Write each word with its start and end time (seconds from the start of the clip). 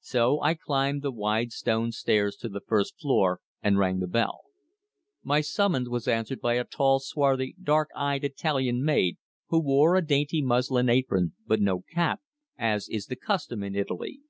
So 0.00 0.40
I 0.40 0.54
climbed 0.54 1.02
the 1.02 1.10
wide 1.10 1.52
stone 1.52 1.92
stairs 1.92 2.36
to 2.36 2.48
the 2.48 2.62
first 2.66 2.98
floor, 2.98 3.42
and 3.62 3.76
rang 3.78 3.98
the 3.98 4.06
bell. 4.06 4.44
My 5.22 5.42
summons 5.42 5.90
was 5.90 6.08
answered 6.08 6.40
by 6.40 6.54
a 6.54 6.64
tall, 6.64 7.00
swarthy, 7.00 7.54
dark 7.62 7.90
eyed 7.94 8.24
Italian 8.24 8.82
maid, 8.82 9.18
who 9.48 9.60
wore 9.60 9.94
a 9.94 10.00
dainty 10.00 10.40
muslin 10.40 10.88
apron, 10.88 11.34
but 11.46 11.60
no 11.60 11.82
cap 11.92 12.22
as 12.56 12.88
is 12.88 13.08
the 13.08 13.16
custom 13.16 13.62
in 13.62 13.74
Italy. 13.74 14.20